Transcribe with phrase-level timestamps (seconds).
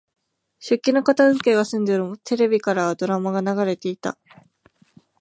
[0.57, 4.17] 食器の片づけが済んでも、テレビからはドラマが流れていた。